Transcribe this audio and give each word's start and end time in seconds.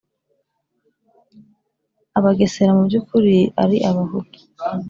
abagesera 2.17 2.71
mu 2.77 2.83
by'ukuri 2.87 3.35
ari 3.63 3.77
abahutu. 3.89 4.39